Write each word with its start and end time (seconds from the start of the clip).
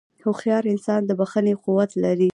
هوښیار 0.23 0.63
انسان 0.73 1.01
د 1.05 1.11
بښنې 1.19 1.53
قوت 1.63 1.91
لري. 2.03 2.29